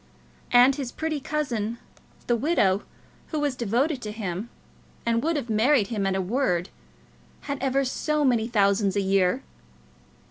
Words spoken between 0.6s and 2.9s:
his pretty cousin, the widow,